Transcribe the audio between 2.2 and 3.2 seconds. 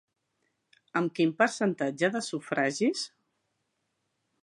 sufragis?